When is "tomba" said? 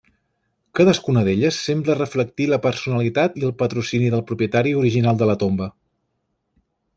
5.45-5.69